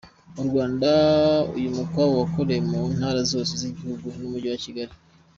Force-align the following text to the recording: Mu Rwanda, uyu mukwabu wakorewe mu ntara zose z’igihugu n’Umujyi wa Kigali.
Mu 0.35 0.43
Rwanda, 0.47 0.89
uyu 1.57 1.69
mukwabu 1.75 2.13
wakorewe 2.21 2.59
mu 2.71 2.79
ntara 2.95 3.21
zose 3.31 3.51
z’igihugu 3.61 4.05
n’Umujyi 4.19 4.47
wa 4.51 4.59
Kigali. 4.63 4.93